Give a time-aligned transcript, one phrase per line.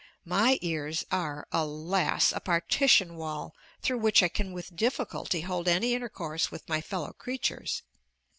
[0.25, 2.33] My ears are, alas!
[2.33, 7.13] a partition wall, through which I can with difficulty hold any intercourse with my fellow
[7.13, 7.83] creatures.